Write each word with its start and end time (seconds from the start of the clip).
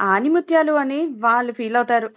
ఆణిముత్యాలు 0.00 0.72
అని 0.72 1.06
వాళ్ళు 1.06 1.52
ఫీల్ 1.52 1.76
అవుతారు. 1.76 2.10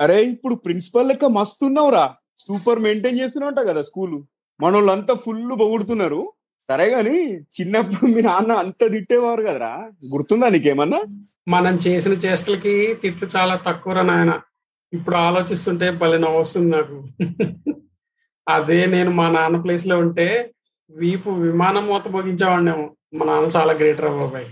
అరే 0.00 0.22
ఇప్పుడు 0.22 0.54
ప్రిన్సిపల్ 0.54 1.08
లెక్క 1.08 1.24
మస్తున్నావురా. 1.24 2.14
సూపర్ 2.38 2.78
మెయింటైన్ 2.78 3.18
చేస్తున్నావుంట 3.18 3.58
కదా 3.58 3.82
స్కూల్. 3.82 4.22
మనోళ్ళంతా 4.60 5.14
ఫుల్ 5.14 5.50
పొగుడుతున్నారు 5.50 6.32
సరే 6.70 6.86
గాని 6.86 7.34
చిన్నప్పుడు 7.36 8.10
మీ 8.10 8.22
నాన్న 8.22 8.52
అంత 8.52 8.92
తిట్టేవారు 8.92 9.42
కదరా. 9.42 9.90
గుర్తుందా 10.14 10.48
నీకేమన్నా? 10.48 11.00
మనం 11.48 11.78
చేసిన 11.86 12.12
చేష్టలకి 12.12 12.94
తిట్లు 13.02 13.28
చాలా 13.36 13.60
తక్కువరా 13.66 14.02
నాయన. 14.02 14.40
ఇప్పుడు 14.92 15.16
ఆలోచిస్తుంటే 15.16 15.90
భలే 15.90 16.18
నవ్వు 16.18 16.40
వస్తుంది 16.40 16.76
నాకు. 16.76 17.06
అదే 18.46 18.86
నేను 18.86 19.10
మా 19.10 19.30
నాన్న 19.30 19.56
ప్లేస్లో 19.56 19.98
ఉంటే 19.98 20.26
వీపు 20.90 21.30
విమానం 21.30 21.86
మూత 21.86 22.08
మోగించేవాడినేమో. 22.08 22.86
మా 23.14 23.26
నాన్న 23.26 23.48
చాలా 23.56 23.72
గ్రేట్ 23.72 24.00
రా 24.00 24.10
బాబాయ్. 24.10 24.46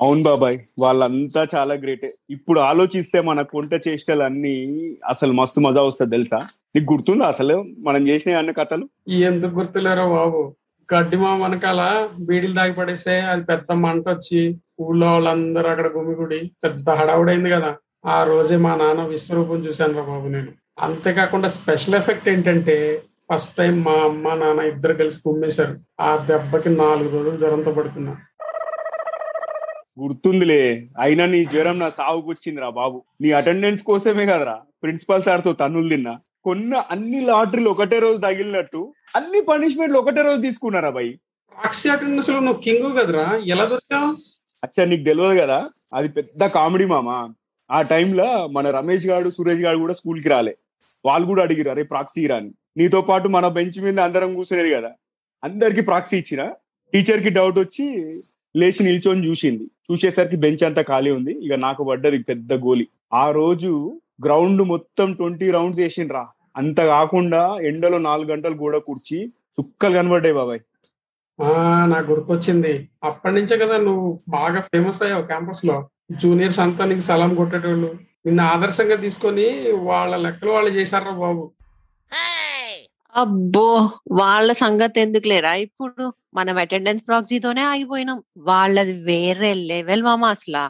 అవును 0.00 0.22
బాబాయ్ 0.22 0.58
వాళ్ళంతా 0.80 1.46
చాలా 1.54 1.74
గ్రేటే 1.74 2.08
ఇప్పుడు 2.30 2.60
ఆలోచిస్తే 2.60 3.20
మన 3.20 3.42
కొంట 3.42 3.72
చేష్టలు 3.88 4.22
అన్ని 4.22 4.54
అసలు 5.04 5.32
మస్తు 5.32 5.60
మజా 5.60 5.82
వస్తుంది 5.82 6.10
తెలుసా? 6.10 6.38
నీకు 6.74 6.92
గుర్తుందా 6.92 7.24
అసలు 7.26 7.56
మనం 7.86 8.08
చేసిన 8.08 8.36
అన్ని 8.36 8.52
కథలు? 8.52 8.84
ఎందుకు 9.08 9.54
గుర్తులేరో 9.58 10.08
బాబు. 10.08 10.40
గడ్డి 10.88 11.16
మా 11.16 11.34
వెనకాల 11.34 11.80
బీడీలు 12.18 12.54
దాగి 12.54 12.72
పడేస్తే 12.72 13.20
అది 13.20 13.44
పెద్ద 13.44 13.72
మంట 13.72 14.08
వచ్చి 14.08 14.40
ఊళ్ళో 14.80 15.06
వాళ్ళందరూ 15.06 15.68
అక్కడ 15.68 15.86
గుమిగుడి 15.86 16.40
పెద్ద 16.64 16.90
హడావుడైంది 16.90 17.50
కదా. 17.50 17.70
ఆ 18.06 18.24
రోజే 18.24 18.56
మా 18.56 18.76
నాన్న 18.76 19.04
విశ్వరూపం 19.04 19.60
చూశాను 19.66 19.94
రా 19.94 20.02
బాబు 20.02 20.28
నేను. 20.28 20.52
అంతేకాకుండా 20.78 21.48
స్పెషల్ 21.48 21.94
ఎఫెక్ట్ 21.94 22.28
ఏంటంటే 22.28 23.02
ఫస్ట్ 23.32 23.56
టైం 23.56 23.82
మా 23.82 23.92
అమ్మ 23.92 24.34
నాన్న 24.34 24.60
ఇద్దరు 24.60 24.92
కలిసి 24.92 25.22
కుమ్మేశారు. 25.22 25.78
ఆ 26.00 26.16
దెబ్బకి 26.16 26.68
నాలుగు 26.68 27.08
రోజులు 27.08 27.36
జ్వరంతో 27.36 27.72
పడుకున్నా. 27.72 28.16
గుర్తుందిలే. 30.00 30.88
అయినా 31.00 31.26
నీ 31.26 31.44
జ్వరం 31.44 31.78
నా 31.78 31.90
సాగుకు 31.90 32.28
వచ్చిందిరా 32.28 32.68
బాబు. 32.70 33.02
నీ 33.20 33.30
అటెండెన్స్ 33.30 33.82
కోసమే 33.82 34.26
కదరా. 34.26 34.60
ప్రిన్సిపల్ 34.82 35.22
సార్తో 35.22 35.52
తన్నులు 35.52 35.88
తిన్నా. 35.88 36.18
కొన్న 36.44 36.74
అన్ని 36.90 37.20
లాటరీలు 37.20 37.70
ఒకటే 37.70 37.98
రోజు 37.98 38.16
తగిలినట్టు 38.16 38.92
అన్ని 39.16 39.40
పనిష్మెంట్లు 39.40 39.98
ఒకటే 39.98 40.22
రోజు 40.22 40.40
తీసుకున్నారా 40.42 40.88
రాక్షి 40.88 41.88
అటెండెన్స్లో 41.88 42.40
నువ్వు 42.40 42.62
కింగ్ 42.62 42.98
కదరా. 42.98 43.40
ఎలా 43.46 43.64
దొరికావు? 43.64 44.16
అచ్చా 44.64 44.84
నీకు 44.84 45.04
తెలియదు 45.04 45.40
కదా. 45.40 45.68
అది 45.94 46.08
పెద్ద 46.08 46.46
కామెడీ 46.46 46.86
మామ. 46.86 47.32
ఆ 47.72 47.82
టైంలో 47.82 48.46
మన 48.46 48.70
రమేష్ 48.70 49.06
గాడు 49.06 49.30
సురేష్ 49.30 49.60
గాడు 49.60 49.78
కూడా 49.78 49.94
స్కూల్కి 49.94 50.28
రాలే. 50.28 50.56
వాళ్ళు 51.04 51.26
కూడా 51.26 51.42
అడిగిరు 51.42 51.70
అరే 51.70 51.82
ప్రాక్సీ 51.82 52.26
రాని. 52.26 52.52
నీతో 52.76 53.00
పాటు 53.00 53.28
మన 53.28 53.48
బెంచ్ 53.48 53.80
మీద 53.80 54.00
అందరం 54.00 54.34
కూర్చునేది 54.34 54.70
కదా. 54.70 54.90
అందరికి 55.44 55.80
ప్రాక్సీ 55.80 56.18
ఇచ్చిన. 56.18 56.52
టీచర్కి 56.92 57.30
డౌట్ 57.30 57.58
వచ్చి 57.58 58.16
లేచి 58.56 58.84
నిల్చొని 58.84 59.28
చూసింది. 59.28 59.62
చూసేసరికి 59.62 60.36
బెంచ్ 60.36 60.64
అంతా 60.64 60.82
ఖాళీ 60.82 61.10
ఉంది. 61.10 61.32
ఇక 61.32 61.52
నాకు 61.52 61.84
పడ్డది 61.84 62.18
పెద్ద 62.18 62.52
గోలి. 62.52 62.88
ఆ 63.14 63.30
రోజు 63.30 64.00
గ్రౌండ్ 64.24 64.62
మొత్తం 64.62 65.12
ట్వంటీ 65.12 65.50
రౌండ్స్ 65.50 65.80
వేసిండ్రా. 65.80 66.28
అంత 66.56 66.76
కాకుండా 66.76 67.58
ఎండలో 67.60 67.98
నాలుగు 67.98 68.30
గంటలు 68.30 68.56
కూడా 68.56 68.78
కూర్చి 68.78 69.26
చుక్కలు 69.26 69.94
కనబడ్డాయి 69.94 70.34
బాబాయ్. 70.34 70.60
ఆ 71.42 71.84
నాకు 71.86 72.10
గుర్తొచ్చింది. 72.10 72.88
అప్పటి 73.04 73.34
నుంచే 73.34 73.58
కదా 73.58 73.76
నువ్వు 73.76 74.20
బాగా 74.28 74.60
ఫేమస్ 74.60 75.02
అయ్యావు 75.02 75.22
క్యాంపస్లో. 75.22 75.88
జూనియర్స్ 76.20 76.60
అంతా 76.60 76.84
నీకు 76.84 77.00
సలాం 77.00 77.34
కొట్టేటోళ్ళు. 77.34 77.98
నిన్ను 78.26 78.42
ఆదర్శంగా 78.42 78.96
తీసుకొని 78.96 79.72
వాళ్ళ 79.72 80.16
లెక్కలు 80.16 80.50
వాళ్ళు 80.50 80.70
చేశారా 80.70 81.10
బాబు. 81.10 81.50
అబ్బో 83.14 83.90
వాళ్ళ 84.12 84.52
సంగతి 84.52 85.00
ఎందుకు 85.00 85.28
లేరా 85.28 85.54
ఇప్పుడు 85.54 86.12
మనం 86.34 86.56
అటెండెన్స్ 86.56 87.04
ప్రాక్సీతోనే 87.06 87.62
ఆగిపోయినాం. 87.62 88.22
వాళ్ళది 88.38 88.92
వేరే 88.92 89.54
లెవెల్ 89.54 90.02
మామ 90.02 90.24
అసలు. 90.24 90.64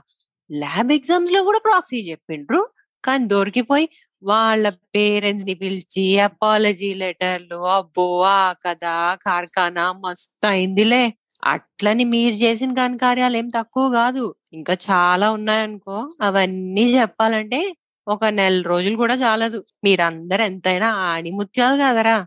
ల్యాబ్ 0.53 0.93
ఎగ్జామ్స్లో 0.93 1.43
కూడా 1.43 1.59
ప్రాక్సీ 1.59 2.11
చెప్పిండ్రు. 2.11 2.67
కానీ 3.05 3.27
దొరికిపోయి 3.27 3.89
వాళ్ళ 4.23 4.69
పేరెంట్స్ని 4.69 5.55
పిలిచి 5.55 6.19
అపాలజీ 6.19 6.95
లెటర్లు 6.95 7.57
అబ్బో 7.57 8.23
ఆ 8.23 8.55
కదా 8.67 9.15
కార్ఖానా 9.15 9.93
మస్తు 9.93 10.47
అయిందిలే 10.47 11.15
అట్లని 11.45 12.05
మీరు 12.05 12.35
చేసిన 12.35 12.75
కాని 12.75 12.99
కార్యాలు 12.99 13.37
ఏం 13.37 13.49
తక్కువ 13.49 13.91
కాదు. 13.91 14.35
ఇంకా 14.53 14.77
చాలా 14.91 15.31
ఉన్నాయనుకో 15.31 16.09
అవన్నీ 16.21 16.95
చెప్పాలంటే 16.95 17.77
ఒక 18.09 18.25
నెల 18.25 18.63
రోజులు 18.63 18.97
కూడా 18.97 19.15
చాలదు. 19.15 19.65
మీరందరూ 19.85 20.45
ఎంతైనా 20.45 20.89
ఆణిముత్యాలు 20.89 21.77
కదరా. 21.77 22.27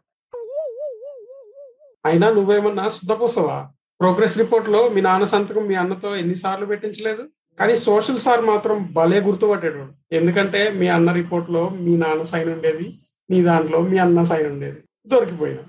అయినా 2.05 2.29
నువ్వేమన్నా 2.29 2.89
శుద్ధపోసవా? 2.89 3.67
ప్రోగ్రెస్ 3.99 4.37
రిపోర్ట్లో 4.37 4.89
మీ 4.89 5.01
నాన్న 5.01 5.25
సంతకం 5.25 5.67
మీ 5.67 5.75
అన్నతో 5.75 6.15
ఎన్నిసార్లు 6.15 6.65
పెట్టించలేదు? 6.65 7.23
కానీ 7.59 7.75
సోషల్ 7.75 8.19
సార్ 8.19 8.41
మాత్రం 8.41 8.89
భలే 8.93 9.19
గుర్తుపట్టాడు 9.19 9.87
ఎందుకంటే 10.11 10.69
మీ 10.69 10.87
అన్న 10.87 11.11
రిపోర్ట్లో 11.11 11.69
మీ 11.69 11.97
నాన్న 11.97 12.23
సైన్ 12.23 12.49
ఉండేది 12.49 12.93
మీ 13.29 13.43
దాంట్లో 13.43 13.81
మీ 13.81 13.97
అన్న 13.97 14.23
సైన్ 14.23 14.47
ఉండేది. 14.47 14.79
దొరికిపోయినా. 15.07 15.63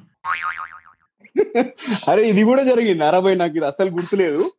అరే 2.08 2.28
ఇది 2.28 2.42
కూడా 2.42 2.62
జరిగింది. 2.62 3.04
అరవై 3.04 3.34
నాకు 3.34 3.56
ఇది 3.56 3.66
అసలు 3.66 3.90
గుర్తులేదు. 3.90 4.50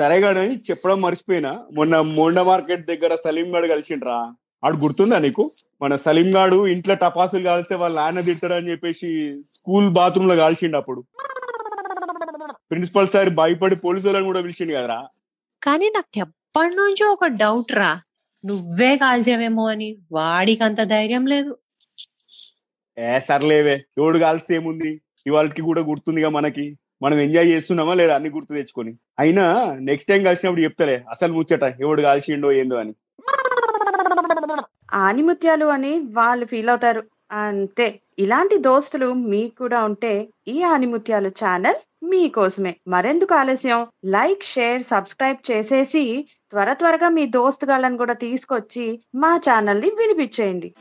సరే 0.00 0.20
కానీ 0.20 0.40
చెప్పడం 0.40 1.00
మర్చిపోయినా. 1.00 1.64
మొన్న 1.72 2.00
మోండ 2.00 2.40
మార్కెట్ 2.40 2.86
దగ్గర 2.86 3.14
సలీం 3.14 3.54
గాడు 3.54 3.66
కలిసిండ్రా. 3.66 4.34
ఆడు 4.64 4.76
గుర్తుందా 4.76 5.18
నీకు? 5.18 5.50
మన 5.82 5.96
సలీం 5.96 6.36
గాడు 6.36 6.66
ఇంట్లో 6.66 6.94
టపాసులు 6.94 7.42
కాల్స్తే 7.42 7.74
వాళ్ళ 7.74 7.96
నాన్న 7.96 8.20
తిట్టారు 8.20 8.52
అని 8.52 8.70
చెప్పేసి 8.70 9.42
స్కూల్ 9.54 9.90
బాత్రూమ్లో 9.90 10.36
కాల్చిండు 10.36 10.76
అప్పుడు. 10.76 11.04
ప్రిన్సిపల్ 12.70 13.08
సార్ 13.08 13.30
భయపడి 13.30 13.76
పోలీసు 13.76 14.06
వాళ్ళని 14.06 14.26
కూడా 14.26 14.40
పిలిచిండు 14.40 14.72
కదరా. 14.72 15.08
కానీ 15.62 15.88
నాకు 15.88 16.18
ఎప్పటి 16.18 16.76
నుంచో 16.76 17.12
ఒక 17.12 17.26
డౌట్ 17.26 17.72
రా. 17.72 18.00
నువ్వే 18.44 18.96
కాల్చావేమో 18.96 19.68
అని 19.68 19.98
వాడికి 20.12 20.64
అంత 20.64 20.82
ధైర్యం 20.82 21.26
లేదు. 21.26 21.58
ఏ 22.98 23.18
సర్లేవే. 23.18 23.84
ఎవడు 23.98 24.18
కాల్స్తే 24.18 24.54
ఏముంది? 24.54 25.00
ఇవాళకి 25.26 25.62
కూడా 25.62 25.80
గుర్తుందిగా 25.80 26.28
మనకి. 26.28 26.78
మనం 27.02 27.18
ఎంజాయ్ 27.20 27.46
చేస్తున్నామా 27.46 27.94
లేదా 27.94 28.14
అన్ని 28.14 28.30
గుర్తు 28.30 28.52
తెచ్చుకొని. 28.54 28.96
అయినా 29.18 29.76
నెక్స్ట్ 29.80 30.08
టైం 30.08 30.24
కలిసినప్పుడు 30.24 30.62
చెప్తలే 30.62 31.04
అసలు 31.10 31.32
ముచ్చట 31.32 31.64
ఎవడు 31.80 32.02
కాల్చిండో 32.02 32.52
ఏందో 32.52 32.76
అని. 32.76 32.94
ఆనిముత్యాలు 34.92 35.66
అని 35.66 35.98
వాళ్ళు 35.98 36.46
ఫీల్ 36.46 36.68
అవుతారు. 36.68 37.02
అంతే. 37.32 38.00
ఇలాంటి 38.18 38.58
దోస్తులు 38.58 39.12
మీకు 39.12 39.54
కూడా 39.58 39.84
ఉంటే 39.84 40.28
ఈ 40.48 40.62
ఆనిముత్యాలు 40.62 41.28
ఛానల్ 41.28 41.80
మీకోసమే. 42.04 42.76
మరెందుకు 42.88 43.34
ఆలస్యం? 43.34 43.86
లైక్ 44.04 44.42
షేర్ 44.42 44.82
సబ్స్క్రైబ్ 44.82 45.50
చేసేసి 45.50 46.26
త్వర 46.50 46.72
త్వరగా 46.72 47.08
మీ 47.08 47.26
దోస్తుగాళ్ళని 47.26 47.96
కూడా 47.96 48.14
తీసుకొచ్చి 48.14 49.00
మా 49.14 49.36
ఛానల్ని 49.36 49.90
వినిపించేయండి. 49.90 50.74